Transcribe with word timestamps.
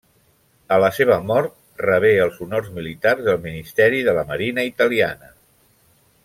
A 0.77 0.77
la 0.83 0.87
seva 0.99 1.17
mort 1.31 1.53
rebé 1.87 2.09
els 2.23 2.39
honors 2.45 2.71
militars 2.79 3.23
del 3.29 3.39
Ministeri 3.47 4.01
de 4.09 4.17
la 4.21 4.25
Marina 4.33 4.65
italiana. 4.73 5.31